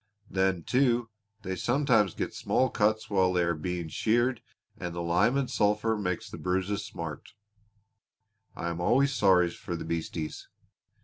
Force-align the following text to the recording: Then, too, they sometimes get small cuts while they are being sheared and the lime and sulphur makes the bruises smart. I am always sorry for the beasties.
Then, 0.31 0.63
too, 0.63 1.11
they 1.43 1.55
sometimes 1.55 2.15
get 2.15 2.33
small 2.33 2.71
cuts 2.71 3.07
while 3.07 3.31
they 3.31 3.43
are 3.43 3.53
being 3.53 3.87
sheared 3.89 4.41
and 4.75 4.95
the 4.95 5.01
lime 5.01 5.37
and 5.37 5.47
sulphur 5.47 5.95
makes 5.95 6.27
the 6.27 6.39
bruises 6.39 6.83
smart. 6.83 7.33
I 8.55 8.71
am 8.71 8.81
always 8.81 9.13
sorry 9.13 9.51
for 9.51 9.75
the 9.75 9.85
beasties. 9.85 10.47